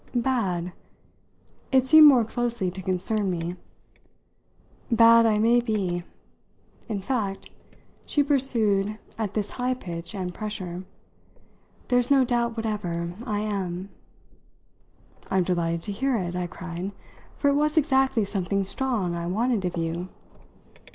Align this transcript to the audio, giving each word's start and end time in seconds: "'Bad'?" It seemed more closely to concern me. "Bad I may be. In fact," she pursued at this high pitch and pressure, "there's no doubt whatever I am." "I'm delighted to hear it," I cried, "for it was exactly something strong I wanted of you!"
"'Bad'?" 0.15 0.71
It 1.71 1.85
seemed 1.85 2.07
more 2.07 2.25
closely 2.25 2.71
to 2.71 2.81
concern 2.81 3.29
me. 3.29 3.55
"Bad 4.89 5.27
I 5.27 5.37
may 5.37 5.59
be. 5.61 6.01
In 6.89 6.99
fact," 6.99 7.51
she 8.07 8.23
pursued 8.23 8.97
at 9.19 9.35
this 9.35 9.51
high 9.51 9.75
pitch 9.75 10.15
and 10.15 10.33
pressure, 10.33 10.85
"there's 11.89 12.09
no 12.09 12.25
doubt 12.25 12.57
whatever 12.57 13.13
I 13.27 13.41
am." 13.41 13.89
"I'm 15.29 15.43
delighted 15.43 15.83
to 15.83 15.91
hear 15.91 16.15
it," 16.17 16.35
I 16.35 16.47
cried, 16.47 16.93
"for 17.35 17.49
it 17.49 17.53
was 17.55 17.77
exactly 17.77 18.23
something 18.25 18.63
strong 18.63 19.13
I 19.13 19.27
wanted 19.27 19.65
of 19.65 19.77
you!" 19.77 20.09